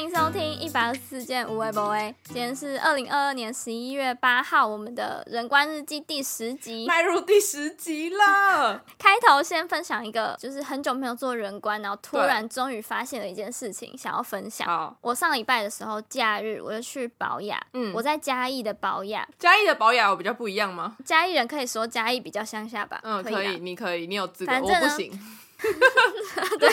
[0.00, 2.14] 欢迎收听一百二十四件无为不为。
[2.24, 8.82] 今天是二零二二年十一月八号，我们的人关日记第十集，迈入第十集了。
[8.98, 14.96] 开头先分享一个，就是很久没有做人关，然后突然终于发现了一件事情，想要分享。
[15.02, 20.96] 我上礼拜的时候，假日我就去保雅，嗯，我在嘉义的保雅，嘉义的保雅有比较不一样吗？
[21.04, 22.98] 嘉义人可以说嘉义比较乡下吧？
[23.02, 25.12] 嗯，可以，你可以，你有资格，我不行。
[26.58, 26.72] 对，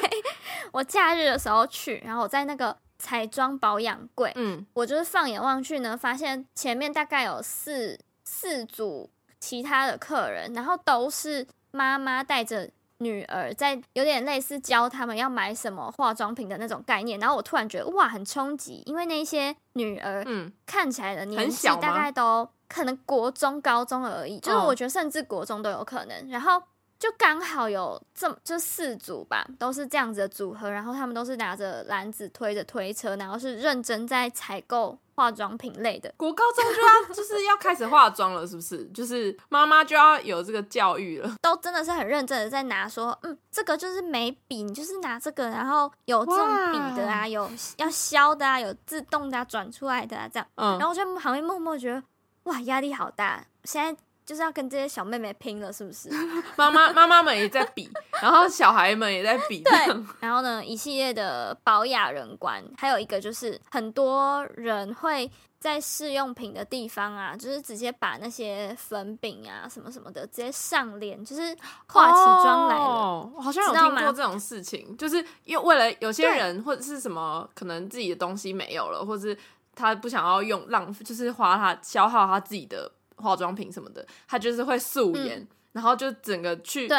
[0.71, 2.73] 我假日的时候去，然后我在那个。
[3.07, 17.17] 彩妆保养柜，嗯，我就是放眼望去呢，发现前面大概有四四组其他的客人，然后都是妈妈带着女儿，在有点类似教他们要买什么化妆品的那种概念。
[17.17, 26.29] 然后我突然觉得哇，很冲击，因为那些女儿，嗯，看起来的年纪大概都可能国中、高中而已，就是我觉得甚至国中都有可能。
[26.29, 26.61] 然后。
[26.99, 36.11] 就刚好有这么就四组吧，都是这样子的组合，然后他们都是拿着篮子推着推车，然后是认真在采购化妆品类的。
[36.17, 38.83] 国高中就要 就是要开始化妆了，是不是？
[38.87, 50.47] 就是妈妈就要有这个教育了，都真的是很认真的在拿，说嗯，这个就是眉笔，你就是拿这个，然后有这种笔的啊，有要削的啊，有自动的转出来的啊，这样。
[50.55, 50.71] 嗯。
[50.79, 52.03] 然后我就旁边默默觉得，
[52.45, 54.01] 哇，压力好大，现在。
[54.27, 56.09] 就是要跟这些小妹妹拼了，是不是？
[56.57, 57.89] 妈妈妈妈们也在比，
[58.21, 59.61] 然后小孩们也在比。
[59.61, 59.73] 对，
[60.19, 71.55] 然后呢，一系列的保雅人观，还有一个就是很多人会在试用品的地方啊，就是直接把那些粉饼啊什么什么的直接上脸，就是
[71.87, 73.31] 化起妆来了。
[73.41, 79.37] 好像有听过这种事情，就是因为为了有些人或者是什么，可能自己的东西没有了，或者是
[79.73, 82.91] 他不想要用浪费，就是花他消耗他自己的。
[83.17, 86.89] 化妆品什么的，他就是会素颜，然后就整个去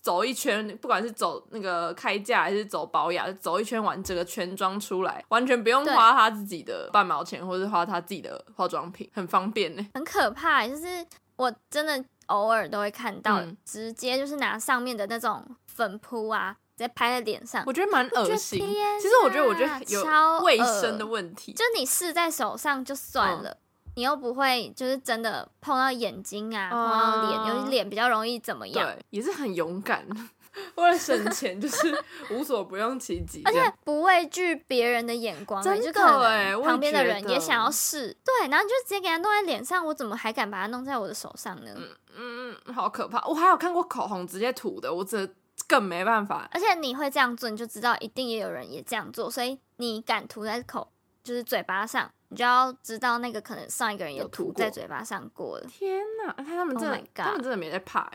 [0.00, 9.86] 走一圈，不管是走那个开价还是走保养，走一圈完整个全妆出来，完全不用花他自己的半毛钱，或是花他自己的化妆品，很方便呢。
[9.94, 18.60] 很可怕，就是我真的偶尔都会看到，直接就是拿上面的那种粉扑啊，直接拍在脸上，我觉得蛮恶心。
[18.60, 20.04] 其实我觉得，我觉得有
[20.44, 23.56] 卫生的问题，就你试在手上就算了。
[23.96, 28.86] 你又不会，就是真的碰到眼睛啊，碰到脸，尤其脸比较容易怎么样？
[28.86, 30.06] 对，也是很勇敢，
[30.76, 41.72] 为了省钱，就是无所不用其极，而且不畏惧别人的眼光，真的哎，旁边的人也想要试，对，然后就直接给他弄在脸上，我怎么还敢把它弄在我的手上呢？
[42.16, 43.24] 嗯嗯，好可怕！
[43.26, 45.28] 我还有看过口红直接涂的，我这
[45.66, 46.48] 更没办法。
[46.52, 50.88] 而且你会这样做，你就知道一定也有人也这样做，所以你敢涂在口，
[51.22, 52.10] 就是嘴巴上。
[52.34, 55.66] 你就要知道那个可能上一个人有涂在嘴巴上过了。
[55.68, 58.10] 天哪，他们真的，他们真的没在怕，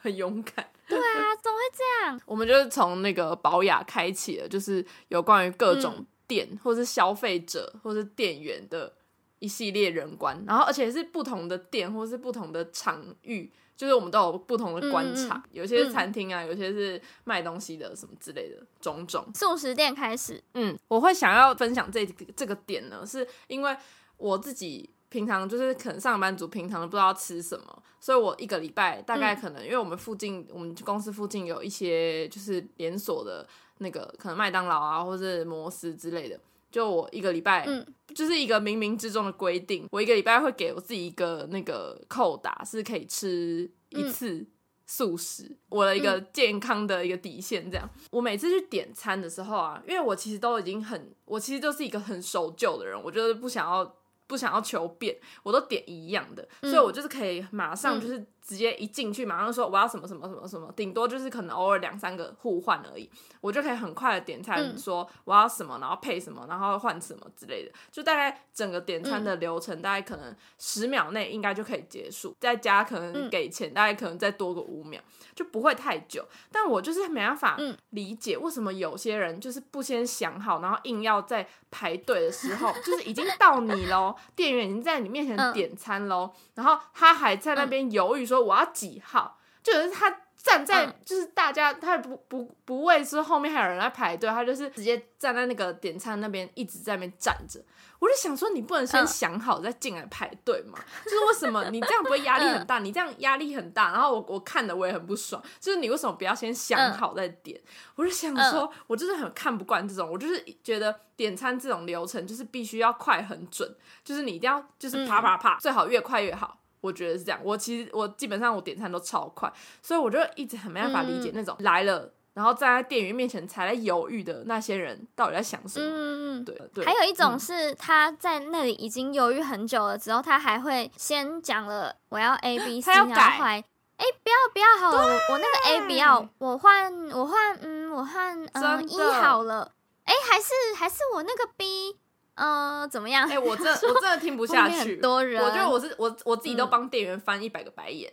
[0.00, 0.68] 很勇敢。
[0.88, 2.20] 对啊，怎么会这样？
[2.26, 8.92] 我们就是从那个保雅开启了，就是有关于各种店或是消费者或是店员的
[9.38, 13.52] 一系列人观，然后而且是不同的店或是不同的场域。
[13.82, 19.26] 就是我们都有不同的观察，有些是餐厅啊，有些是卖东西的什么之类的种种。
[19.34, 22.06] 素食店开始，嗯，我会想要分享这
[22.36, 23.76] 这个点呢，是因为
[24.18, 33.44] 我自己平常就是可能上班族平常都不知道吃什么，所以我一个礼拜大概可能，因为我们附近我们公司附近有一些就是连锁的
[33.78, 36.38] 那个可能麦当劳啊，或是摩斯之类的。
[36.72, 44.44] 就我一个礼拜，嗯，就是一个冥冥之中的规定，我一个礼拜会给我自己一个那个扣打，是可以吃一次
[44.86, 47.70] 素食，我的一个健康的一个底线。
[47.70, 53.96] 这样，我每次去点餐的时候啊，因为我其实都已经很，我其实就是一个很守旧的人，我就是不想要
[54.26, 58.26] 不想要求变，我都点一样的，所以我就是可以马上就是。
[58.42, 63.08] 直接一进去，马上说我要什么什么什么什么，顶多就是可能偶尔两三个互换而已，
[63.40, 75.00] 我就可以很快的点餐，说我要什么，然后配什么，然后换什么之类的，就大概整个点餐的流程大概可能十秒内应该就可以结束，再加可能给钱，大概可能再多个五秒，
[75.36, 76.26] 就不会太久。
[76.50, 77.56] 但我就是没办法
[77.90, 88.31] 理解为什么有些人就是不先想好，然后硬要在排队的时候， 就是已经到你喽，店员已经在你面前点餐喽，然后他还在那边犹豫。
[88.34, 97.60] 说我要几号，就是他站在，就是大家他不不不为说后面还有人在排队，他就是直接站在那个点餐那边一直在那边站着。
[98.00, 100.76] 我就想说，你不能先想好再进来排队吗？
[101.04, 102.80] 就是为什么你这样不会压力很大？
[102.80, 105.40] 你这样压力很大，然后我我看的我也很不爽。
[105.60, 107.60] 就是你为什么不要先想好再点？
[107.94, 116.58] 我就想说，我就是很看不惯这种，我就是觉得点餐这种流程就是必须要快很准，就是你一定要就是啪啪啪，最好越快越好。
[116.82, 119.50] 我觉得是这样，我其实我基本上我点餐都超快，
[119.80, 125.86] 所以我就一直很没办法理解那种来了然后站在店员面前才在犹豫的那些人，到底在想什么？
[125.86, 126.84] 嗯嗯，对对。
[126.84, 133.62] 还有一种是他在那里已经犹豫很久了，之后他还会先讲了我要 A B C，然后后来
[133.98, 139.70] 哎不要不要好了，我我那个 A 不要，我换我换嗯我换嗯一好了，
[140.04, 141.96] 哎还是还是我那个 B。
[142.34, 143.28] 嗯，怎么样？
[143.28, 144.96] 哎，我真 我真的听不下去。
[144.96, 148.12] 多人，我觉得我是我我自己都帮店员翻一百个白眼，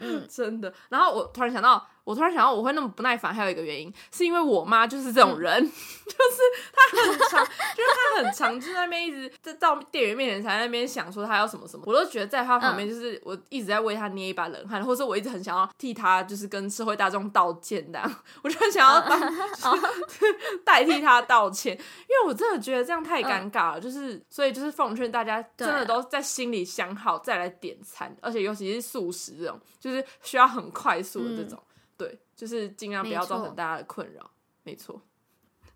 [0.00, 0.72] 嗯 真的。
[0.88, 1.86] 然后我突然想到。
[2.06, 6.40] 我突然想到，我会那么不耐烦，还有一个原因，是因为我妈就是这种人， 就是
[6.72, 7.44] 她很长，
[7.74, 18.00] 就是她很长，就在那边一直在到店员面前才在那边想说她要什么什么，我都觉得在她旁边就是我一直在为她捏一把冷汗，或者我一直很想要替她就是跟社会大众道歉的，
[18.40, 19.20] 我就很想要当
[20.64, 31.60] 代替她道歉，因为我真的觉得这样太尴尬了，就是所以就是奉劝大家真的都在心里想好再来点餐，而且尤其是素食这种，就是需要很快速的这种。
[31.96, 34.30] 对，就是尽量不要造成大家的困扰，
[34.62, 35.00] 没错。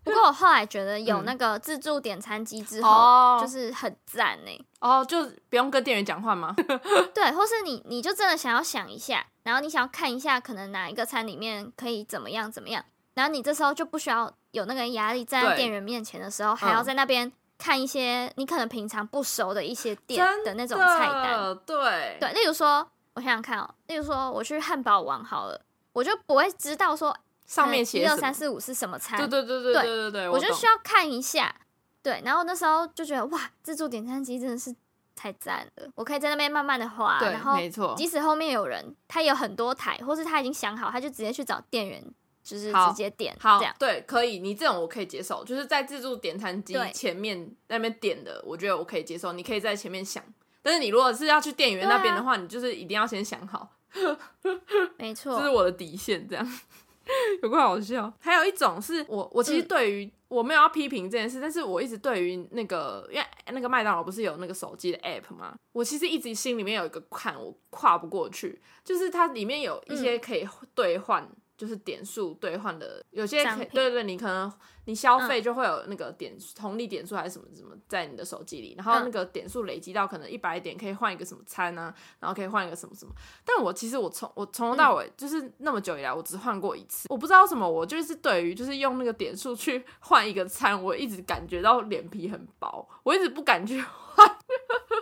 [0.03, 4.65] 不过我后来觉得有那个自助点餐机之后，就是很赞呢。
[4.79, 6.55] 哦，就不用跟店员讲话吗？
[7.13, 12.83] 对，或是你你就真的想要想一下，然后你想要看一下，可能哪一个餐里面可以怎么样怎么样，
[13.13, 21.55] 然后你这时候就不需要有那个压力，站在店员面前的时候，还要在那边看一些你可能平常不熟的一些店的那种菜单。
[21.63, 25.61] 对对，例如说，我想想看哦，例如说我去汉堡王好了。
[25.93, 27.15] 我就不会知道说
[27.45, 31.53] 上面写一二三四五是什么餐，对对对对对对对，我就需要看一下，
[32.01, 34.73] 对，然后那时候就觉得哇，自助点餐机真的是
[35.15, 42.01] 太赞了，我可以在那边慢慢的划，然后没错，即使后面有人，他有很多台，或是他已经想好，他就直接去找店员，
[42.41, 43.75] 就是直接点，好，这样。
[43.77, 50.23] 对，可以，你这种我可以接受，就是在自助点餐机前面那边点的，我觉得我可以接受，你可以在前面想，
[50.63, 53.69] 但是你如果是要去店员那边的话，你就是一定要先想好。
[54.97, 56.47] 没错，这是我的底线，这样
[57.41, 58.11] 有怪好笑。
[58.19, 65.55] 还有一种是我，我其实对于我没有要批评这件事，但是我一直对于那个，因为那个麦当劳不是有那个手机的 app 吗？
[65.71, 71.29] 我其实一直心里面有一个坎，我跨不过去，就是它里面有一些可以兑换。
[71.57, 74.51] 就是点数兑换的，有些可对对，你可能
[74.85, 83.11] 你消费就会有那个点红利点数还是什么什么在你的手机里，然后那个点数累积到可能一百点，可以换一个什么餐啊，然后可以换一个什么什么。
[83.45, 94.27] 但我其实我从我从头到尾就是那么久以来，我只换过一次，我不知道什么，我就是对于就是用那个点数去换一个餐，我一直感觉到脸皮很薄，我一直不敢去换。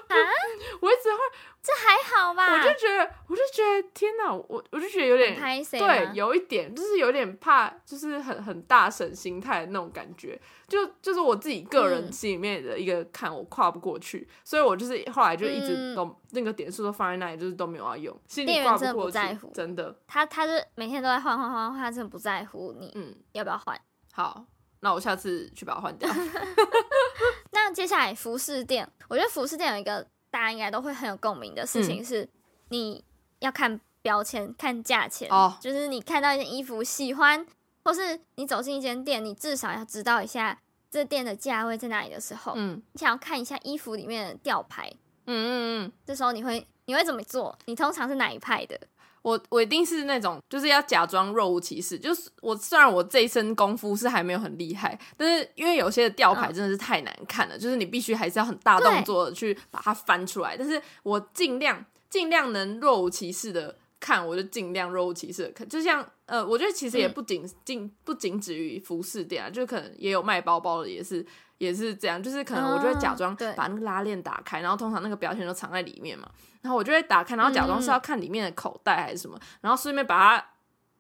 [0.10, 0.16] 啊！
[0.82, 1.20] 我一直会，
[1.62, 2.54] 这还好吧？
[2.54, 4.32] 我就觉得，我就觉得，天哪！
[4.34, 5.36] 我我就觉得有点
[5.80, 10.40] 对，有一点就是有点怕，就是很很大神心态的那种感觉。
[10.68, 18.16] 就就是我自己个人心里面的一个坎，我跨不过去，所以我就是后来就一直都那个点数都放在那里，就是都没有要用。
[18.28, 19.18] 心里挂不过去，
[19.54, 19.96] 真的。
[20.08, 23.80] 他他是每天都在换换换换，他真的不在乎你，嗯，要不要换？
[24.14, 24.46] 好，
[24.82, 26.10] 那我下次去把它换掉。
[27.52, 32.28] 那接下来服饰店，我觉得服饰店有一个大家应该都会很有共鸣的事情是，
[32.70, 33.04] 你
[33.40, 35.58] 要看标签、看价钱哦。
[35.60, 37.46] 就是你看到一件衣服喜欢，
[37.84, 40.60] 或是你走进一间店，你至少要知道一下
[40.90, 44.92] 这店的价位在哪里的时候，嗯，你想要看一下衣服里面的吊牌，
[45.26, 47.58] 嗯嗯嗯，这时候你会你会怎么做？
[47.66, 48.80] 你通常是哪一派的？
[49.22, 52.00] 我我一定是那种，就是要假装若无其事。
[52.00, 60.56] 就是我虽然我这一身功夫是还没有很厉害，但是因为有些吊牌真的是太难看了，就是你必须还是要很大动作的去把它翻出来。
[60.56, 65.68] 但是我尽量尽量能若无其事的看，我就尽量若无其事的看。
[65.68, 71.26] 就像呃，我觉得其实也不仅仅不仅止于服饰店啊，就可能也有卖包包的，也是
[71.58, 72.22] 也是这样。
[72.22, 76.30] 就是可能我就会假装把那个拉链打开，然后通常那个标签都藏在里面嘛。
[76.62, 80.46] 然后我就会打开，然后假装是要看里面的口袋还是什么，然后顺便把它，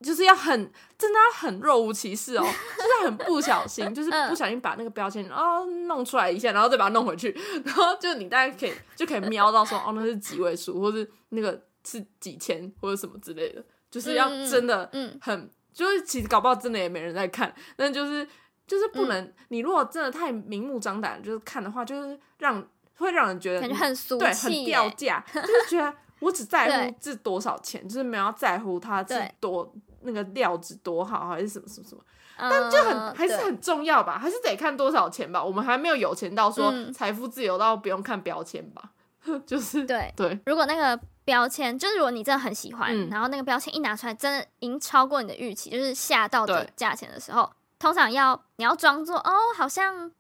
[0.02, 7.30] 就是要很真的要很若无其事哦，就是很不小心，就是不小心把那个标签哦弄出来一下，然后再把它弄回去，
[7.66, 14.89] 然后就你大概可以就可以瞄到说哦那是几位数，或是那个是几千或者什么之类的，就是要真的
[15.22, 18.27] 很就是其实搞不好真的也没人在看，但就是
[18.67, 22.65] 就是不能你如果真的太明目张胆就是看的话，就是让。
[23.00, 32.01] 会让人觉得感觉很俗对，很掉价， 就是觉得我只在乎这多少钱，就是没有在乎它是多那个料子多好还是什么什么什么，
[32.38, 35.41] 但就很还是很重要吧，还是得看多少钱吧。
[35.41, 38.91] 我们还没有有钱到说财富自由到不用看标签吧，
[39.48, 40.38] 就是对对。
[40.46, 50.12] 如果那个标签，就是如果你真的很喜欢，然后那个标签一拿出来，真的已经超过你的预期，就是吓到的价钱的时候，通常要你要装作哦，好像。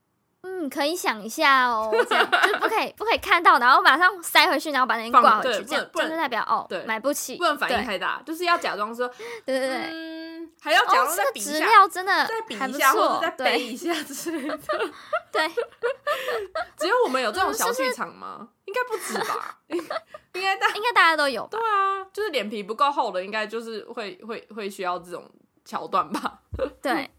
[0.41, 9.05] 嗯，可以想一下哦，这样就不可以不可以看到，然后马上塞回去，然后把那件挂回去，这样就代表哦，对，买不起，不能反应太大，就是要假装说，
[9.45, 14.57] 对对对，嗯，嗯，还要讲再比一下，真的再比一下，或者再背一下之类的。
[15.31, 15.47] 对，
[16.77, 18.49] 只有我们有这种小剧场吗？
[18.65, 19.59] 应该不止吧？
[19.67, 21.47] 应该大应该大家都有。
[21.49, 25.29] 对啊，就是脸皮不够厚的，应该就是会会会需要这种
[25.65, 26.41] 桥段吧？
[26.81, 27.09] 对，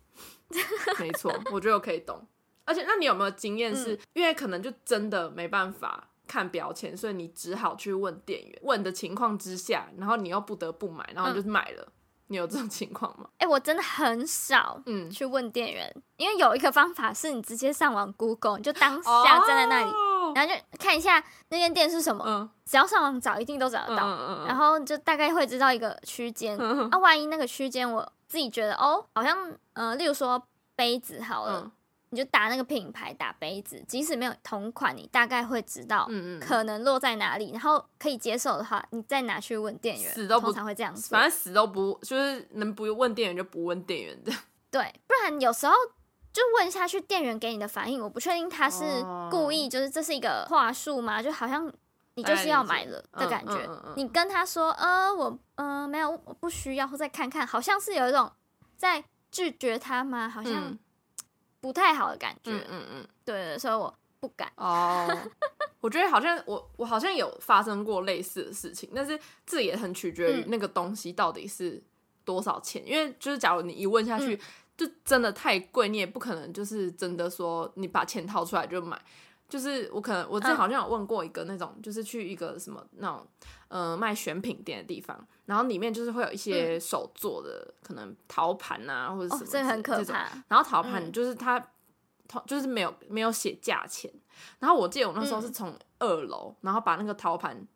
[0.98, 2.26] 没错，我觉得我可以懂。
[2.64, 3.74] 而且，那你有没有经验？
[3.74, 8.58] 是因为可能就真的没办法看标签，所以你只好去问店员。
[8.62, 11.92] 问的情况之下，然后你又不得不买，然后你就买了。
[12.30, 13.28] 你有这种情况吗？
[13.38, 19.92] 哎，我真的很少嗯去问店员，因为有一个方法是你直接上网 Google，你就当下站在那里，
[20.36, 22.24] 然后就看一下那间店是什么。
[22.24, 24.06] 嗯，只要上网找，一定都找得到。
[24.46, 26.56] 然后就大概会知道一个区间。
[26.56, 30.40] 啊，万一那个区间我自己觉得哦，好像呃，例如说
[30.76, 31.72] 杯子好了。
[32.12, 44.32] 你就打那个品牌，打杯子，即使没有同款，你大概会知道，嗯嗯，可能落在哪里，然后可以接受的话，你再拿去问店员，死都通常会这样，反正死都不，就是能不问店员就不问店员的。
[44.72, 45.72] 对，不然有时候
[46.32, 48.82] 就问下去，店员给你的反应，我不确定他是
[49.30, 51.22] 故意，就是这是一个话术吗？
[51.22, 51.72] 就好像
[52.14, 58.32] 你就是要买了的感觉，你跟他说，呃，我，呃，没有，我不需要，或再看看，好像是有一种
[58.76, 60.28] 在拒绝他吗？
[60.28, 60.76] 好像。
[61.60, 64.50] 不太好的感觉，嗯嗯嗯，对，所以我不敢。
[64.56, 65.06] 哦，
[65.80, 71.82] 我觉得好像我我好像有发生过类似的事情，但是这也很取决于那个东西到底是
[72.24, 72.82] 多少钱。
[72.86, 74.38] 因为就是假如你一问下去，
[74.76, 79.00] 就真的太贵，你也不可能就是真的说你把钱掏出来就买。
[79.50, 83.26] 就是我可能我之前好像有问过一个那种，就是去一个什么那种
[83.68, 90.28] 呃卖选品店的地方，然后里面就是会有一些手做的可能陶盘啊或者什么这很可怕。
[90.48, 91.62] 然后陶盘就是它，
[92.46, 94.10] 就是没有没有写价钱。
[94.60, 97.66] 然后我记得我那时候是从二楼，然后把那个陶盘。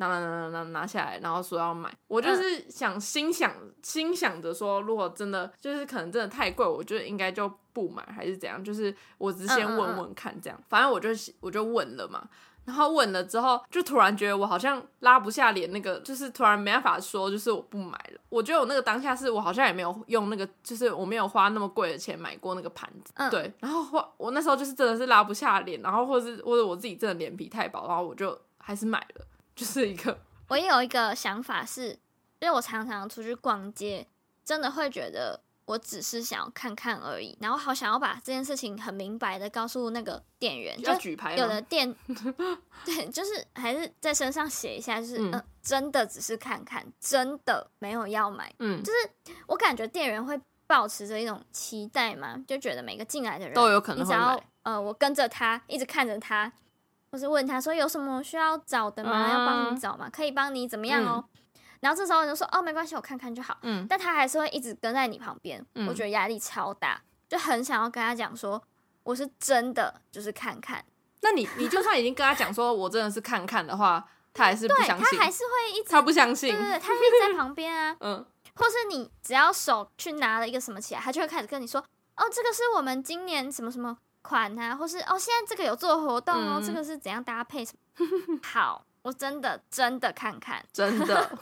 [0.00, 3.52] 拿拿拿拿拿拿下来，然后说要买，我就是想心想
[3.82, 8.62] 心想着说，如果真的就是可能真的太贵，我觉得应该就不买，还是怎样？
[8.64, 12.26] 就是我只先问问看，这样，反正我就我就问了嘛，
[12.64, 18.20] 然后问了之后，就突然觉得我好像拉不下脸，那个就是突然没办法说，就是我不买了。
[18.30, 23.52] 我觉得我那个当下是我好像也没有用那个，就是我没有花那么贵的钱买过那个盘子，对。
[23.60, 29.26] 然后花我那时候就是真的是拉不下脸，然后或者是或者我自己真的脸皮太薄，然后我就还是买了。
[29.60, 31.90] 就是一个，我也有一个想法是，
[32.38, 34.06] 因为我常常出去逛街，
[34.42, 41.94] 真的会觉得我只是想要看看而已，然后好想要把这件事情很明白的告诉那个店员，就举牌，有的店，
[42.86, 56.50] 对，就是还是在身上写一下，就是嗯，真的只是看看，真的没有要买，嗯，就是我感觉店员会保持着一种期待嘛，就觉得每个进来的人都有可能会买，呃，我跟着他一直看着他。
[57.10, 59.30] 或是问他说有什么需要找的吗？
[59.30, 60.08] 要帮你找吗？
[60.10, 61.24] 可以帮你怎么样哦？
[61.80, 63.56] 然后这时候你就说哦，没关系，我看看就好。
[63.62, 68.62] 嗯，但他还是会一直跟在你旁边，我觉得压力超大，就很想要跟他讲说，
[69.02, 70.84] 我是真的就是看看。
[71.22, 77.96] 那你你就算已经跟他讲说我真的是看看的话，他还是不相信，他还是会一直他不相信，对对，他会在旁边啊。
[78.00, 78.24] 嗯，
[78.54, 83.96] 或是你只要手去拿了一个什么起来，他就会开始跟你说，哦，这个是我们今年什么什么。
[84.22, 87.64] 款啊，或是哦，现在这个有做活动哦，这个是怎样搭配？
[87.64, 87.74] 什
[88.28, 88.84] 么 好？
[89.02, 91.06] 我真的真的看看，真的，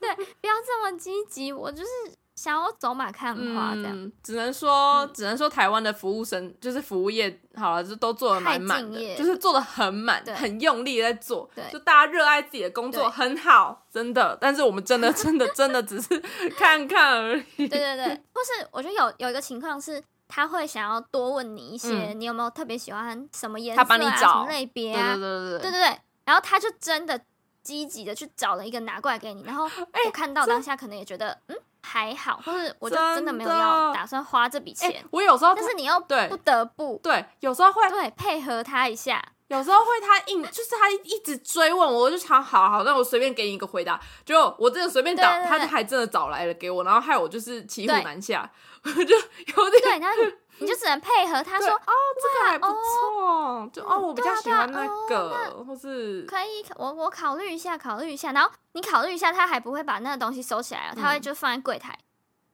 [0.00, 1.88] 对，不要这么积极，我就是
[2.34, 4.12] 想要走马看花这样。
[4.20, 14.36] 只能说，只能说台湾的服务生就是服务业好了，就都做的蛮满的，就是做的很满，很用力在做，就大家热爱自己的工作，很好，真的。
[14.40, 16.18] 但是我们真的真的真的只是
[16.58, 17.68] 看看而已。
[17.68, 20.02] 对对对，或是我觉得有有一个情况是。
[20.34, 25.14] 他会想要多问你一些，你有没有特别喜欢什么颜色啊、什么类别啊？
[25.14, 26.00] 对对对对对对。
[26.24, 27.20] 然后他就真的
[27.62, 35.04] 积极的去找了一个拿过来给你，然后我看到当下可能也觉得嗯还好，或是我就真的没有要打算花这笔钱。
[35.12, 39.24] 我有时候，但是你又不得不对，有时候会对配合他一下，
[39.56, 48.50] 有时候会他硬就是他一直追问我，我就想好好，那我随便给你一个回答，就我真的随便找，他就还真的找来了给我，然后害我就是骑虎难下，
[48.84, 50.18] 我就有点对，然后。
[50.58, 51.92] 你就只能配合他说哦，
[52.22, 61.98] 这个还不错，就哦，我比较喜欢那个，或是可以，我我考虑一下，考虑一下，然后你考虑一下，他还不会把那个东西收起来了，他会就放在柜台。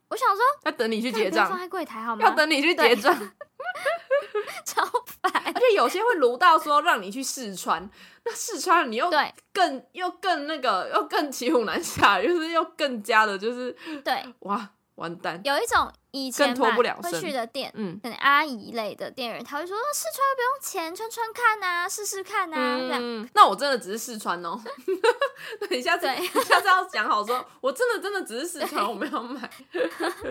[0.08, 2.24] 我想说，要等你去结账，放在柜台好吗？
[2.24, 3.14] 要等你去结账，
[4.64, 5.32] 超烦。
[5.46, 7.88] 而且有些会撸到说让你去试穿，
[8.24, 14.70] 那试穿了你又对更又更那个又更骑虎难下，就是又更加的就是对哇。
[14.96, 15.40] 完蛋。
[15.44, 23.28] 有一种以前吧会去的店，嗯，可能阿姨类的店员，他会说试穿不用钱，穿穿看啊，试试看啊，这样。
[23.34, 24.60] 那我真的只是试穿哦。
[25.60, 26.06] 等一下次，
[26.44, 29.50] 下次要讲好说，我真的真的只是试穿，我没有买。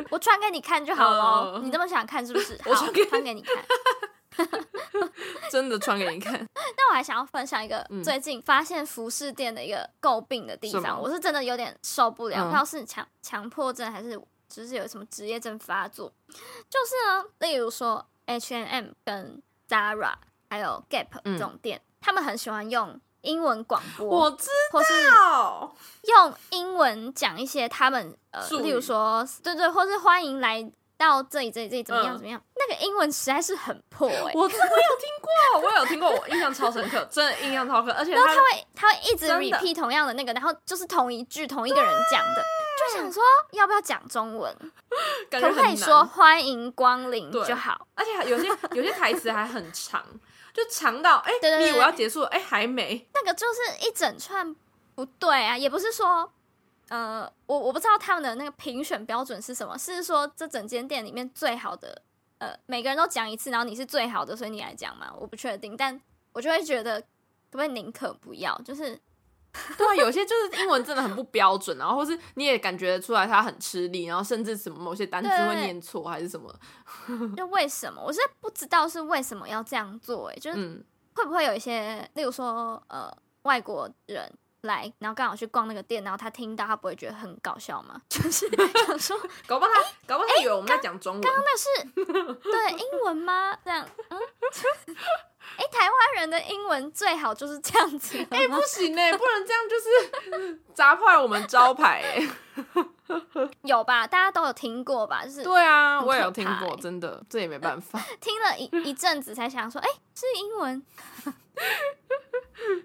[0.09, 2.59] 我穿给你看就好了，你这么想看是不是？
[2.65, 2.91] 我穿
[3.23, 3.55] 给你看。
[5.51, 6.33] 真的穿给你看。
[6.77, 12.45] 那我还想要分享一个最近发现服饰店的一个诟病的地方，我是真的有点受不了。
[12.45, 14.17] 不知道是强强迫症还是
[14.49, 16.11] 就是有什么职业症发作。
[16.27, 20.13] 就是呢，例如说 H and M 跟 Zara
[20.49, 24.47] 还有 Gap 这种店，他们很喜欢用英文广播，我知
[25.11, 30.71] 道，用英文讲一些他们呃，例如说对对，或是欢迎来。
[30.99, 32.17] 到这里，这里，这里怎么样？
[32.17, 32.41] 怎么样？
[32.55, 34.33] 那个英文实在是很破哎！
[34.35, 34.59] 我我有听
[35.21, 37.93] 过，我有听过，我印象超深刻，真的印象超深刻。
[37.93, 42.43] 而且他他会他会一直 repeat 同样的那个，然后就是同一句，同一个人讲的，
[42.79, 43.21] 就想说
[43.51, 44.55] 要不要讲中文？
[45.29, 47.87] 可不可以说欢迎光临就好？
[47.95, 50.05] 而且有些 有些台词还很长，
[50.53, 53.07] 就长到哎，你以为要结束了，哎，还没。
[53.13, 54.55] 那个就是一整串
[54.95, 56.31] 不对啊，也不是说。
[56.89, 62.01] 呃，我我不知道他们的那个评选标准是什么，是说这整间店里面最好的，
[62.39, 65.13] 呃，每个人都讲一次，然后你是最好的，所以你来讲嘛？
[65.19, 66.01] 我不确定，但
[66.33, 67.07] 我就会觉得，可
[67.51, 68.59] 不可以宁可不要？
[68.65, 68.99] 就是，
[69.77, 76.53] 对啊，有些就是英文真的很不标准，然后或是你也感觉出来他很吃力，然后甚至什么某些单词会念错还是什么？
[77.35, 78.01] 就为什么？
[78.01, 80.83] 我是不知道是为什么要这样做，哎，就是
[81.15, 83.11] 会不会有一些，例如说，呃，
[83.43, 84.31] 外国人。
[84.61, 88.01] 来，然后刚好去逛那个店，然后他听到，他不会觉得很搞笑吗？
[88.09, 88.49] 就是
[88.85, 91.21] 想说， 搞不好他，搞不好他以为我们在讲中文。
[91.21, 91.83] 刚刚那是
[92.41, 93.57] 对英文吗？
[93.63, 94.19] 这样，嗯，
[95.57, 98.17] 哎，台湾人的英文最好就是这样子。
[98.29, 102.29] 哎，不行哎，不能这样，就是砸坏我们招牌哎。
[103.63, 104.05] 有吧？
[104.05, 105.23] 大家都有听过吧？
[105.25, 107.99] 就是对啊，我也有听过，真的，这也没办法。
[108.19, 110.85] 听了一一阵子才想说，哎，是英文，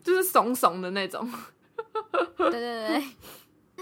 [0.05, 1.29] 就是怂怂的那种。
[2.37, 3.05] 对对对，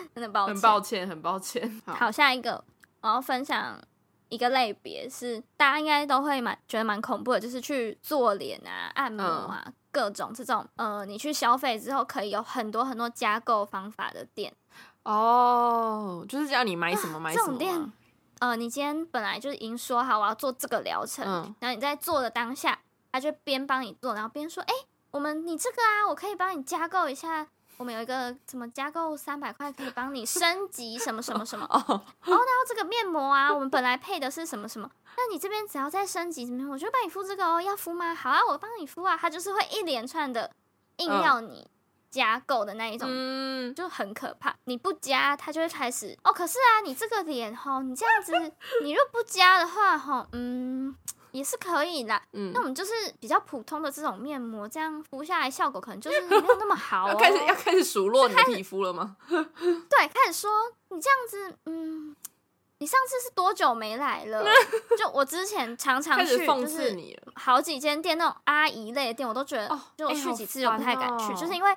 [0.14, 1.82] 真的抱歉，很抱歉，很抱歉。
[1.86, 2.62] 好，下一个
[3.00, 3.80] 我要分享
[4.28, 14.54] 一个类别，是大家应该都会蛮觉得蛮恐怖的，就是去做脸啊、按摩啊，各种这种呃，你去消费之后可以有很多很多加购方法的店
[15.04, 17.44] 哦，就是叫你买什么买什么。
[17.44, 17.92] 这种店，
[18.38, 21.24] 呃，你今天本来就是已经说好我要做这个疗程，
[21.60, 22.78] 然后你在做的当下，
[23.10, 24.72] 他就边帮你做，然后边说，哎，
[25.10, 27.48] 我们你这个啊，我可以帮你加购一下。
[27.82, 31.82] 我们有一个什么加购三百块可以帮你升级什么什么什么 哦，
[32.24, 38.14] 然后这个面膜啊，我们本来配的是什么什么，那你这边只要再升级什么，我就帮你敷这个哦，要敷吗？
[38.14, 40.48] 好啊，我帮你敷啊，他就是会一连串的
[40.98, 41.66] 硬要你
[42.08, 44.54] 加购的那一种，嗯，就很可怕。
[44.66, 46.32] 你不加，它就会开始哦。
[46.32, 48.32] 可是啊，你这个脸哈，你这样子，
[48.84, 50.94] 你若不加的话哈，嗯。
[51.32, 57.06] 也是可以啦，嗯，那我们就是比较普通的这种面膜，这样敷下来效果可能就是 没有那么好。
[57.06, 59.16] 哦要开始要开始数落你的皮肤了吗？
[59.28, 60.50] 对，开始说
[60.90, 62.14] 你这样子，嗯，
[62.78, 64.44] 你上次是多久没来了？
[64.98, 71.74] 就我之前常常去，就是好几间店那种阿姨类的店，我都觉得，就我去几次就不太敢去，就是因为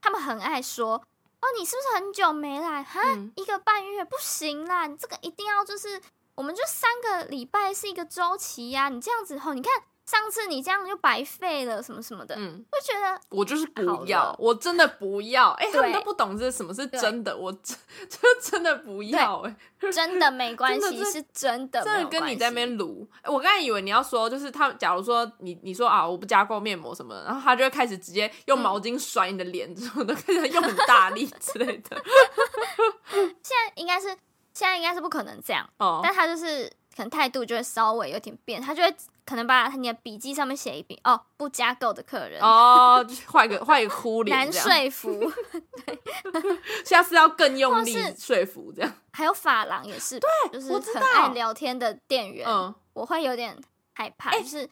[0.00, 2.82] 他们很爱说，哦，你是不是很久没来？
[2.82, 3.00] 哈，
[3.36, 6.00] 一个半月不行啦，你这个一定要就是。
[6.36, 9.72] 我们就三个礼拜是一个周期呀，你这样子吼，你看
[10.04, 17.76] 上次你这样就白费了什么什么的，嗯，会觉得我就是不要，我真的不要，哎，他们都不懂这什么是真的，我真
[18.08, 19.56] 就真的不要，哎，
[19.90, 32.00] 真的没关系，是真的，真的跟你在那边撸，我刚才以为你要说就是他，假如说你你说啊我不加购面膜什么，然后他就会开始直接用毛巾甩你的脸，之后都开始用很大力之类的，
[33.42, 34.16] 现在应该是。
[34.56, 35.68] 现在应该是不可能这样，
[36.02, 36.66] 但他就是
[36.96, 42.40] 可能态度就会稍微有点变，他就会可能把你的笔记上面写一笔哦，不加购的客人。
[42.40, 45.30] 哦， 换个换一个哭脸，难说服，
[45.84, 46.00] 对，
[46.86, 48.90] 下次要更用力说服这样。
[49.12, 52.48] 还有发廊也是，对，就是很爱聊天的店员，
[52.94, 53.54] 我会有点
[53.92, 54.66] 害怕，就是。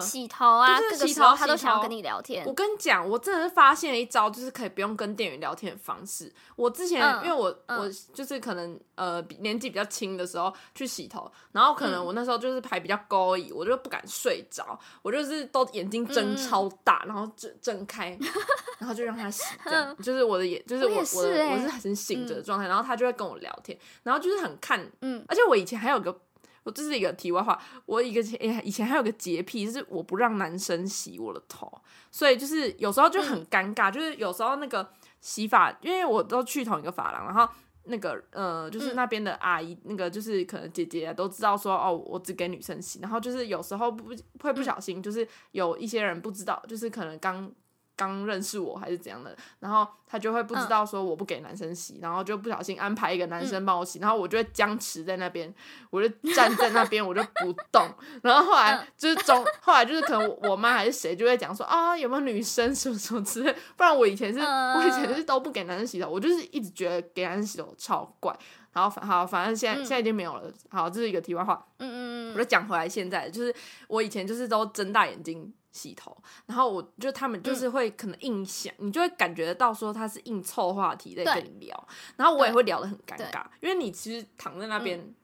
[0.00, 2.44] 洗头啊，就是洗头他都想要跟你聊天。
[2.46, 6.32] 我跟你讲，我真的是发现了一招，就是可以不用跟店员聊天的方式。
[6.56, 18.18] 我之前因为我我就是可能呃年纪比较轻的时候去洗头，然后可能我那时候就是还比较高一，我就不敢睡着，我就是都眼睛睁超 大，然后睁睁开，
[18.78, 26.20] 然后就让他洗，这样就是我的眼就是我我我是很醒着的状态，然后他就会跟我聊天，然后就是很看，嗯，而且我以前还有个。
[26.66, 31.72] 我这是一个题外话，我一个哎，以前还有个洁癖，就是我不让男生洗我的头，
[32.10, 37.48] 所以就是有时候就很尴尬，就是有时候那个洗发，因为我都去同一个发廊，然后
[37.84, 47.48] 那个呃，就是那边的阿姨，那个就是可能姐姐都知道说哦，我只给女生洗，然后就是有时候不会不小心，就是有一些人不知道，就是可能刚。
[47.96, 55.52] 刚认识我还是怎样的，然后他就会不知道说我不给男生洗，然后就不小心安排一个男生帮我洗，然后我就会僵持在那边，
[55.90, 57.88] 我就站在那边，我就不动。
[58.22, 68.36] 然后后来就是中，后来就是可能我妈还是谁就会讲说啊有没有女生什么什么之类，不然我以前是我以前是都不给男生洗头，我就是一直觉得给男生洗头超怪。
[68.72, 70.52] 然后反好反正现在现在已经没有了。
[70.68, 71.66] 好，这是一个题外话。
[71.78, 71.96] 嗯嗯
[72.30, 73.54] 嗯，我就讲回来，现在就是
[73.88, 75.50] 我以前就是都睁大眼睛。
[75.76, 85.14] 洗头，然后我就他们就是会可能硬想，你就会感觉得到说他是硬凑话题在跟你聊，然后我也会聊得很尴尬，因为你其实躺在那边，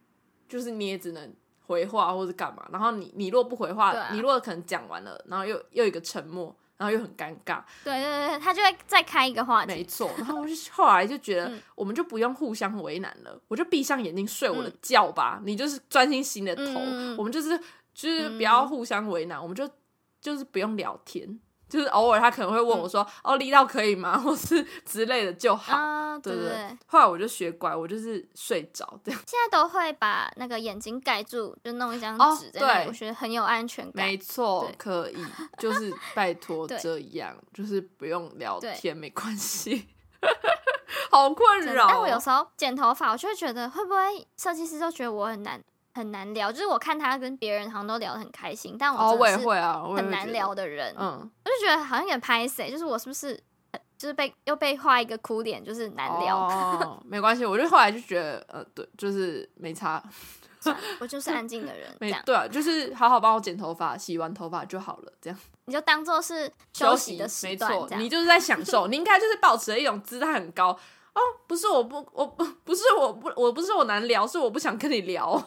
[0.46, 1.34] 就是你也只能
[1.66, 16.80] 回话或者干嘛，然后你你若不回话，你若可能讲完了，然后又又一个沉默，然后又很尴尬，对对对，他就会再开一个话题，没错，然后我就后来就觉得我们就不用互相为难了，我就闭上眼睛睡我的觉吧，你就是专心洗你的头，
[17.16, 17.58] 我们就是
[17.94, 19.68] 就是不要互相为难，我们就。
[20.22, 25.76] 就是不用聊天，就是偶尔他可能会问我说：“哦，力道可以吗？” 或是之类的就好。
[26.22, 26.78] 对对对。
[26.86, 29.20] 后来我就学乖，我就是睡着这样。
[29.26, 34.06] 现在都会把那个眼睛盖住，就弄一张纸在那里，我觉得很有安全感。
[34.06, 35.16] 没错，可以，
[35.58, 39.88] 就是拜托这样，就是不用聊天，没关系。
[41.10, 41.86] 好困扰。
[41.88, 45.60] 但我有时候剪头发，我就会觉得会不会设计师都觉得我很难。
[45.94, 53.38] 很难聊，就是我看他跟别人好像都聊得很开心，但我我也会啊，很难聊的人，嗯，我就觉得好像有点拍谁，就是我是不是
[53.98, 56.38] 就是被又被画一个哭脸，就是难聊。
[56.38, 60.02] 哦，没关系，我就后来就觉得，呃，对，就是没差，
[60.98, 70.76] 我就是安静的人，没对啊，就是好好帮我剪头发，洗完头发就好了，这样 你就当做是休息的时段，没错，你就是在享受，你应该就是保持一种姿态很高。
[71.14, 75.38] 哦，不是我不我不不是我不我不是我难聊，是我不想跟你聊，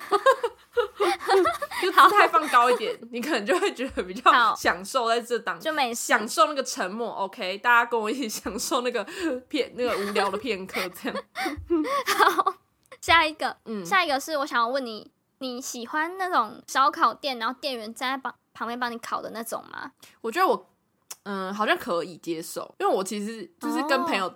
[1.82, 7.10] 就姿态放高一点，你可能就会觉得比较享受在这当，就没享受那个沉默。
[7.14, 9.04] OK，大家跟我一起享受那个
[9.48, 11.24] 片那个无聊的片刻，这样。
[12.16, 12.54] 好，
[13.02, 19.94] 下一个，嗯，下一个是我想要问你，你喜欢那种烧烤店，然后店员站在旁旁边帮你烤的那种吗？
[20.22, 20.70] 我觉得我
[21.24, 24.32] 嗯好像可以接受，因为我其实就是跟朋友。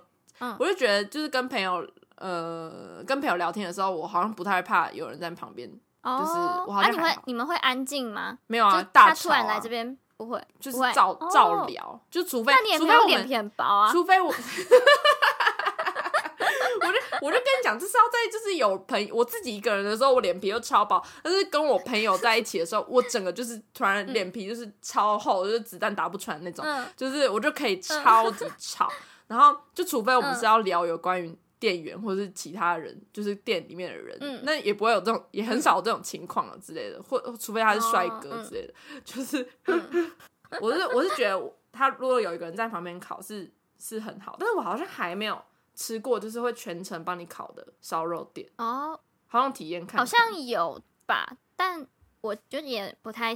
[0.58, 6.32] 我就觉得，就是跟朋友，呃，跟朋友聊天的时候，我好像不太怕有人在旁边，就是
[6.66, 8.38] 我好像你会你们会安静吗？
[8.46, 14.32] 没有啊，他突然来这边不会，就是照照聊，就除非那你也没有脸皮很薄啊，除非我， 我
[16.92, 26.64] 就我就跟你讲，就是要在就是有朋我自己一个人的时候，我脸皮又超薄，但是跟我朋友在一起的时候，我整个就是突然脸皮就是超厚，就是子弹打不穿那种，
[26.96, 28.90] 就是我就可以超级吵。
[29.30, 37.00] 然后就除非我们是要聊有关于店员或者是其他人，就是店里面的人，那也不会有这种，也很少这种情况了之类的。
[37.00, 39.48] 或除非他是帅哥之类的， 就是
[40.60, 45.40] 我是我是觉得他如果有一个人在旁边烤是是很好，但是我好像还没有
[45.76, 51.86] 吃过，就是会全程帮你烤的烧肉店哦，好像体验看，好像有吧，但
[52.20, 53.32] 我就也不太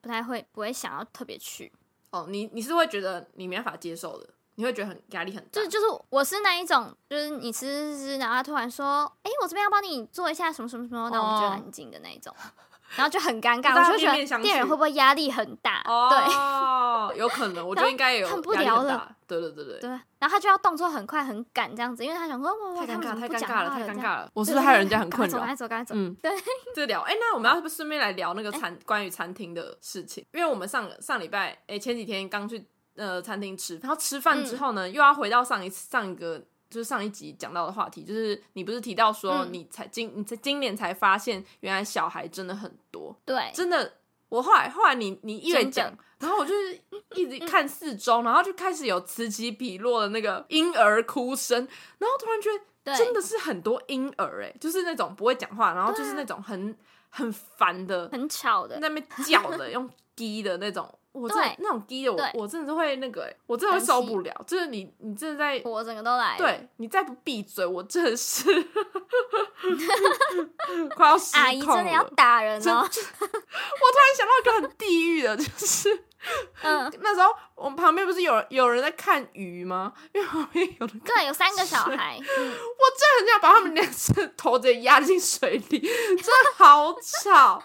[0.00, 1.72] 不太会不会想要特别去
[2.10, 2.26] 哦。
[2.28, 4.30] 你你是会觉得你没办法接受的？
[4.56, 12.34] 你会觉得很压力很大，就是就是我是那一种，就是你吃吃吃，然后他突然说，哎，我这边要帮你做一下什么什么什么，那我们就很静的那一种，
[12.96, 15.82] 然后就很尴尬， 我就觉得店员会不会压力很大？
[16.10, 19.14] 对，有可能，我觉得应该有 不聊了。
[19.26, 25.40] 对对对对对，然后他就要动作很快很赶这样子，因为他想说，太尴尬太尴尬了，太尴尬了，我是不是害人家很困扰？
[25.40, 26.30] 赶走赶走，嗯，对，
[26.74, 32.66] 这聊，哎，那我们要不顺便来聊那个餐关于餐厅的事情，因为我们上上礼拜，哎，前几天刚去。
[32.96, 36.38] 呃，餐厅吃，然后吃饭之后呢，又要回到上一次上一个
[36.70, 43.92] 就是上一集讲到的话题，就是你不是提到说你才今你在今年才发现原来小孩真的很多，对，真的，
[44.28, 46.80] 我后来后来你你一直讲，然后我就是
[47.14, 51.58] 一直看四周，然后就开始有此起彼落的那个婴儿哭声，
[51.98, 52.50] 然后突然觉
[52.82, 56.76] 得真的是很多婴儿哎，就是那种不会讲话，然后就是那种很
[57.10, 60.98] 很烦的、很吵的那边叫的用 低的那种。
[61.16, 64.44] 我对那种低的，我我真的是会那个，哎，我真的会受不了。
[64.46, 66.36] 就是你，你真的在，我整个都来。
[66.36, 68.44] 对你再不闭嘴，我真的是
[70.94, 71.46] 快要失控了。
[71.46, 72.80] 阿姨真的要打人哦！
[72.84, 76.04] 我突然想到一个很地狱的，就是
[76.62, 79.92] 嗯，那时候我们旁边不是有有人在看鱼吗？
[80.12, 87.62] 因为旁边有人对有三个小孩，我真的很想把他们两只头直接压进水里，真的好吵，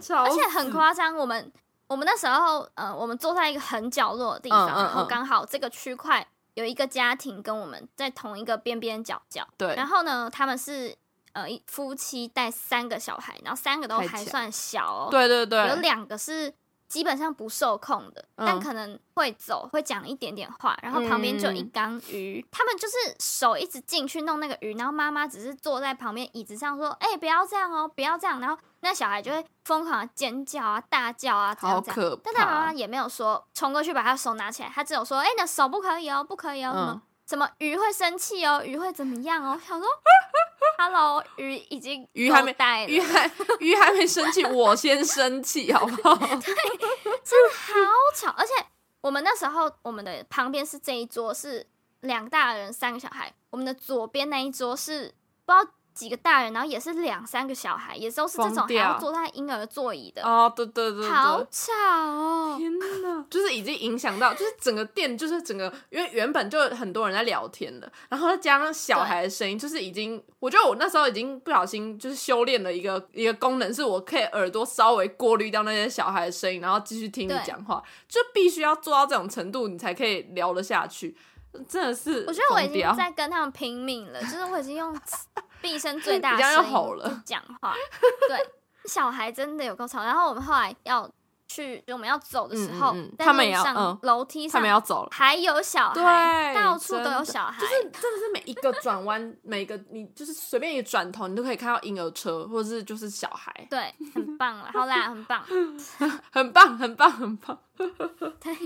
[0.00, 1.52] 吵，而且很夸张，我们。
[1.92, 10.96] 我们那时候，呃，我们坐在一个很角落的地方，然后刚好这个区块有一个家庭跟我们在同一个边边角角，对，然后呢，他们是
[11.34, 16.54] 呃夫妻带三个小孩，然后三个都还算小哦，对对对，有两个是。
[16.92, 32.20] 基本上不受控的，但可能会走，会讲一点点话，然后旁边就一缸鱼，他们就是手一直进去弄那个鱼，然后妈妈只是坐在旁边椅子上说：“哎，不要这样哦，不要这样。”然后那小孩就会疯狂的尖叫啊、大叫啊，这样这样。
[32.22, 39.88] 但他妈妈也没有说冲过去把他手拿起来，他只有说：“哎，你的手不可以哦，不可以哦，什么什么鱼会生气哦，鱼会怎么样哦？”想说。
[40.78, 46.14] Hello，鱼已经鱼还没带鱼还 鱼还没生气，我先生气好不好？
[46.16, 46.28] 对，
[47.22, 47.74] 真的好
[48.14, 48.52] 吵，而且
[49.00, 51.66] 我们那时候我们的旁边是这一桌是
[52.00, 55.72] 两大人三个小孩，我们的左边那一桌是不知道。
[55.94, 62.56] 几个大人，然后也是两三个小孩，也都是这种还要坐在婴儿座椅的哦，对对对，好吵哦！
[62.58, 81.16] 天哪， 就是已经影响到，就是整个店，就是整个，因为原本就很多人在聊天的，然后再加上小孩的声音，就是已经，我觉得我那时候已经不小心就是修炼了一个一个功能，是我可以耳朵稍微过滤掉那些小孩的声音，然后继续听你讲话，就必须要做到这种程度，你才可以聊得下去。
[81.68, 84.90] 真的是，我觉得我已经在跟他们拼命了，就是我已经用
[85.62, 87.74] 毕生最大 声音讲话。
[88.28, 88.38] 对，
[88.84, 90.04] 小孩真的有够吵。
[90.04, 91.08] 然后我们后来要
[91.46, 103.52] 去，我们要走的时候，他们也要楼梯上，他们要走了，还有小孩，到处都有小孩，就是真的是每一个转弯， 每个你就是随便一转头，你都可以看到婴儿车，或者是就是小孩。
[103.68, 105.44] 对，很棒了，好啦，很棒，
[106.32, 107.58] 很棒，很棒，很棒。
[107.76, 108.56] 对，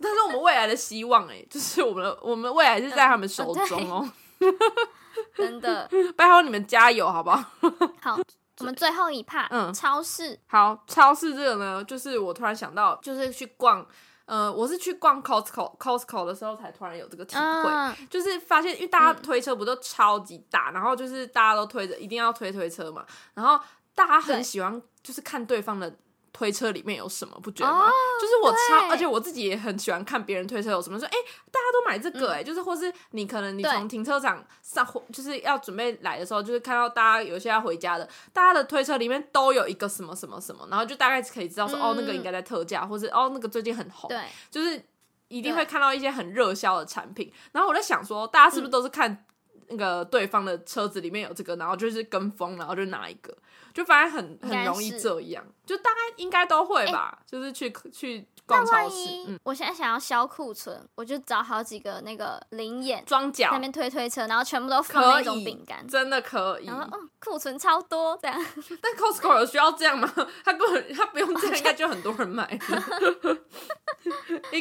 [0.00, 4.10] 但是我们未来的希望哎，就是我们的我们未来是在他们手中哦，
[5.36, 7.44] 真的，拜托你们加油好不好？
[8.02, 8.18] 好，
[8.58, 10.38] 我们最后一趴，嗯，超市。
[10.46, 13.86] 好，超市这个呢，就是我突然想到，就是去逛，
[14.26, 23.58] 呃，我是去逛 Costco，Costco 的时候才突然有这个体会，就是发现，因为大家推车不都超级大，然后就是大家都推着，一定要推推车嘛，然后
[23.94, 25.94] 大家很喜欢就是看对方的。
[26.34, 27.88] 推车里面有什么不觉得吗？
[28.20, 30.98] 就是我超，而且我自己也很喜欢看别人推车有什么。
[30.98, 31.16] 说，哎，
[31.52, 44.18] 大家都买这个，哎，就是或是你可能你从停车场上，就是要准备来的时候，就是看到大家有些要回家的，大家的推车里面都有一个什么什么什么，然后就大概可以知道说，哦，那个应该在特价，或是哦，那个最近很红，对，
[44.50, 44.84] 就是
[45.28, 47.32] 一定会看到一些很热销的产品。
[47.52, 49.24] 然后我在想说，大家是不是都是看
[49.68, 53.36] 那个对方的车子里面有这个，然后就是跟风，然后就拿一个。
[53.72, 59.08] 就发现很很容易这样，就大概应该都会吧，就是去去逛超市。
[59.26, 66.66] 嗯，我现在想要销库存，我就找好几个那个灵眼装脚那边推推车，然后全部都放那种饼干，真的可以。
[66.66, 68.46] 然后嗯，库存超多这样。
[68.80, 70.10] 但 Costco 有需要这样吗？
[70.44, 72.58] 他根本他不用这样，应该就很多人买。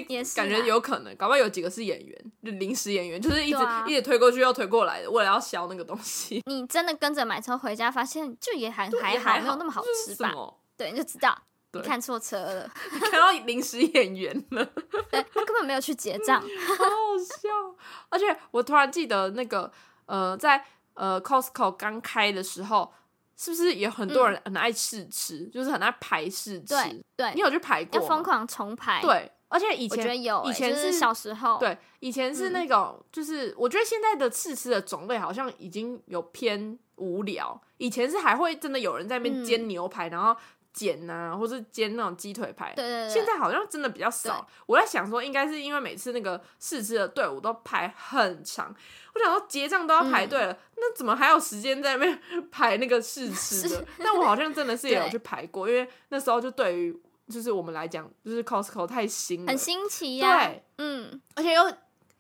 [0.08, 6.42] 也是感觉有可能，搞不好有几个是演员，就临时演员，就是一直一直推过去又推过来的，为了要销那个东西。
[6.46, 10.32] 你真的跟着买车回家，发现就也还还好，没有那么好吃吧？
[10.78, 11.38] 对，你就知道
[11.74, 12.70] 你看错车了，
[13.12, 14.66] 看到临时演员了，
[15.12, 16.42] 对他根本没有去结账，
[16.78, 17.76] 好好笑。
[18.10, 19.72] 而且我突然记得那个
[20.06, 22.94] 呃，在呃 Costco 刚开的时候，
[23.36, 26.66] 是不是有很多人很爱试吃，就是很爱排试吃？
[26.76, 28.00] 对，对你有去排过？
[28.00, 29.02] 要疯狂重排。
[29.02, 29.32] 对。
[29.50, 37.62] 而且以前有，以前是小时候，对，以前是那种，就是我觉得现在的试吃的种类好像已经有偏无聊。
[37.78, 40.36] 以前是还会真的有人在那边煎牛排，然后
[40.74, 42.74] 剪啊，或是煎那种鸡腿排。
[42.76, 43.10] 对对对。
[43.10, 44.46] 现在好像真的比较少。
[44.66, 48.76] 我在想说，应该是因为每次那个试吃的队伍都排很长，
[49.14, 53.86] 我想说结账都要排队了，那怎么还有时间在那边 排那个试 吃的？
[54.00, 57.02] 但我好像真的是也有去排过，因为那时候就对于。
[57.30, 60.46] 就是我们来讲，就是 Costco 太新，很新奇呀。
[60.46, 61.64] 对，嗯，而且又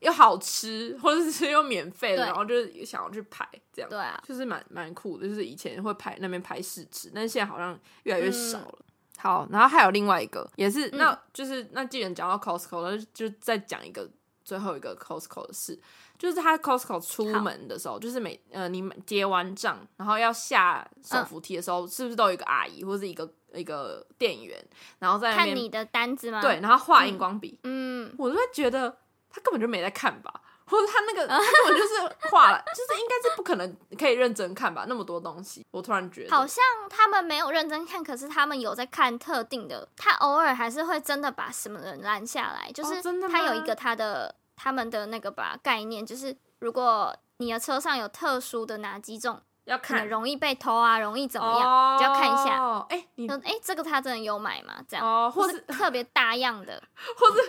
[0.03, 3.89] 又好吃，或者是又免费的，然后就是想要去排这样。
[3.89, 5.27] 对啊，就是蛮蛮酷的。
[5.27, 8.79] 就是以前会排那边排试吃，但是现在好像越来越少了。
[9.17, 14.09] 好，然后还有另外一个，也是，那就是那既然讲到 Costco 了，就再讲一个
[14.43, 15.79] 最后一个 Costco 的事，
[16.17, 23.33] 就是他 Costco 出门的时候，就是每呃你结完账，然后要下手扶梯的时候，是不是都有一个阿姨或者一个？
[23.55, 24.57] 一个店员，
[24.97, 26.41] 然后在看你的单子吗？
[26.41, 27.59] 对，然后画荧光笔。
[27.61, 28.97] 嗯，我就会觉得
[29.33, 30.31] 他根本就没在看吧，
[30.65, 35.65] 或者他那个他根本就是画了， 就是应该是不可能可以认真看吧，那么多东西。
[35.71, 49.41] 我突然觉得好像他们没有认真看，可是他们有在看特定的，他偶尔还是会真的把什么人拦下来，就是他有一个他的他们的那个吧概念，就是如果你的车上有特殊的哪几种。
[49.65, 51.97] 要可能容易被偷啊，容易怎么样？
[51.97, 52.85] 就要看一下。
[52.89, 54.73] 哎，你哎，这个他真的有买吗？
[54.85, 56.83] 这样，或是特别大样的，
[57.15, 57.41] 或是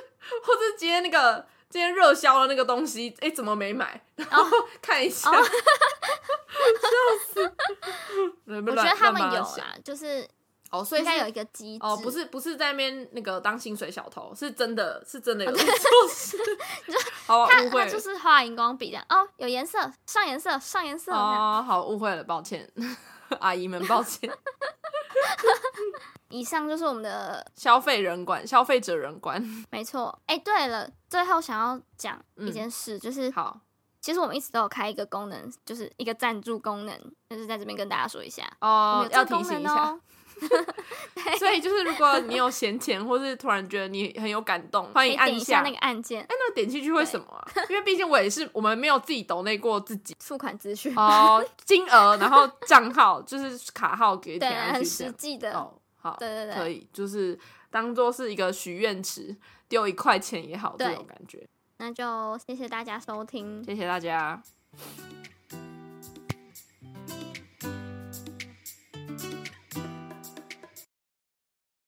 [0.45, 4.01] 或者接那个今天热销的那个东西，哎，怎么没买？
[4.15, 4.49] 然后
[4.81, 5.41] 看一下，笑
[7.27, 7.53] 死！
[8.47, 10.25] 我觉得他们有啦，就是
[10.71, 15.67] 哦，所以应该有一个机制哦，不是不是在那边那个当薪水小偷，是真的是真的有 做
[16.09, 16.39] 事。
[17.27, 21.11] 好误会，就是画荧光笔的哦，有颜色，上颜色，上颜色。
[21.11, 22.71] 哦，好误会了，抱歉，
[23.41, 24.31] 阿姨们，抱歉。
[26.35, 30.19] 以上就是我们的消费人观，消费者人观， 没错。
[30.27, 33.61] 哎，对了，最后想要讲一件事，就是好，
[34.01, 36.99] 其实我们一直都有开一个功能，就是一个赞助功能，
[37.31, 38.43] 就是在这边跟大家说一下。
[38.61, 39.97] 哦，要提醒一下。
[41.39, 46.23] 所以就是，如果你有闲钱，或是突然觉得你很有感动，欢迎按一下那个按键。
[46.23, 47.47] 哎，那个点进去会什么啊？
[47.71, 50.17] 因为毕竟我也是，我们没有自己抖内过自己。
[50.19, 50.93] 付款资讯。
[50.97, 55.57] 哦，金额，然后账号就是卡号给填上去，很实际的。
[55.57, 55.73] 哦。
[56.05, 57.39] 好，对对对，可以，就是
[57.71, 59.35] 当做是一个许愿池，
[59.69, 61.49] 丢一块钱也好，这种感觉。
[61.79, 64.43] 那就谢谢大家收听，谢谢大家。